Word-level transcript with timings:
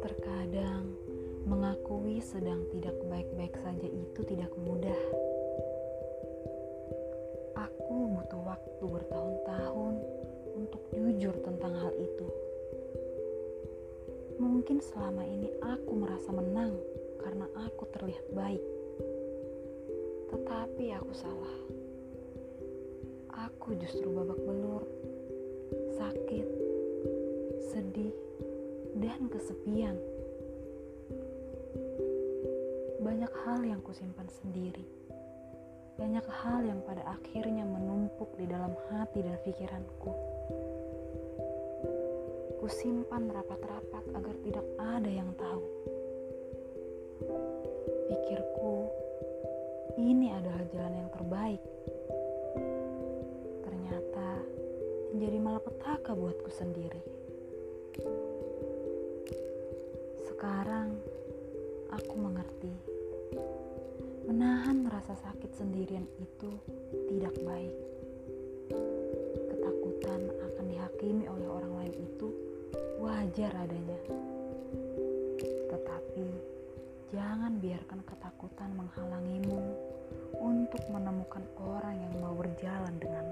Terkadang 0.00 0.96
mengakui 1.44 2.24
sedang 2.24 2.64
tidak 2.72 2.96
baik-baik 3.04 3.52
saja 3.60 3.84
itu 3.84 4.20
tidak 4.24 4.48
mudah. 4.56 4.96
Aku 7.52 8.16
butuh 8.16 8.40
waktu 8.48 8.84
bertahun-tahun 8.88 9.94
untuk 10.56 10.80
jujur 10.96 11.36
tentang 11.44 11.76
hal 11.76 11.92
itu. 12.00 12.28
Mungkin 14.40 14.80
selama 14.80 15.28
ini 15.28 15.52
aku 15.60 15.92
merasa 15.92 16.32
menang 16.32 16.80
karena 17.20 17.44
aku 17.60 17.84
terlihat 17.92 18.24
baik. 18.32 18.64
Tetapi 20.32 20.96
aku 20.96 21.12
salah. 21.12 21.77
Aku 23.48 23.72
justru 23.80 24.12
babak 24.12 24.36
belur, 24.44 24.84
sakit, 25.96 26.46
sedih, 27.72 28.12
dan 29.00 29.24
kesepian. 29.32 29.96
Banyak 33.00 33.32
hal 33.48 33.64
yang 33.64 33.80
kusimpan 33.80 34.28
sendiri. 34.28 34.84
Banyak 35.96 36.28
hal 36.28 36.60
yang 36.60 36.84
pada 36.84 37.00
akhirnya 37.08 37.64
menumpuk 37.64 38.28
di 38.36 38.44
dalam 38.44 38.76
hati 38.92 39.24
dan 39.24 39.40
pikiranku. 39.40 40.12
Kusimpan 42.60 43.32
rapat-rapat 43.32 44.04
agar 44.12 44.36
tidak 44.44 44.66
ada 44.76 45.08
yang 45.08 45.32
tahu. 45.40 45.64
Pikirku, 48.12 48.92
ini 49.96 50.36
adalah 50.36 50.68
jalan 50.68 50.94
yang 51.00 51.10
terbaik. 51.16 51.62
Menjadi 55.18 55.42
malapetaka 55.42 56.14
buatku 56.14 56.46
sendiri. 56.46 57.02
Sekarang 60.30 60.94
aku 61.90 62.14
mengerti. 62.14 62.70
Menahan 64.30 64.86
rasa 64.86 65.18
sakit 65.18 65.58
sendirian 65.58 66.06
itu 66.22 66.54
tidak 67.10 67.34
baik. 67.42 67.74
Ketakutan 69.50 70.22
akan 70.38 70.64
dihakimi 70.70 71.26
oleh 71.26 71.50
orang 71.50 71.72
lain 71.82 71.94
itu 71.98 72.30
wajar 73.02 73.50
adanya. 73.58 73.98
Tetapi 75.66 76.26
jangan 77.10 77.58
biarkan 77.58 78.06
ketakutan 78.06 78.70
menghalangimu 78.70 79.66
untuk 80.38 80.82
menemukan 80.94 81.42
orang 81.58 81.98
yang 82.06 82.14
mau 82.22 82.38
berjalan 82.38 82.94
denganmu. 83.02 83.27